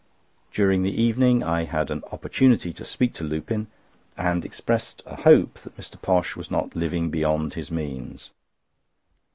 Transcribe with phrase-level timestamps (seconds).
[0.51, 3.67] During the evening I had an opportunity to speak to Lupin,
[4.17, 6.01] and expressed a hope that Mr.
[6.01, 8.31] Posh was not living beyond his means.